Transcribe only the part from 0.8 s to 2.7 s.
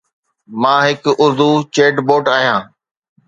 هڪ Urdu chat bot آهيان.